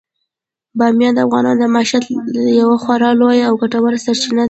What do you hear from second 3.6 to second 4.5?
ګټوره سرچینه ده.